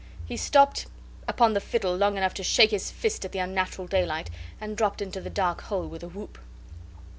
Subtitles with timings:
[0.25, 0.87] He stopped
[1.27, 4.99] upon the fiddle long enough to shake his fist at the unnatural daylight, and dropped
[4.99, 6.39] into the dark hole with a whoop.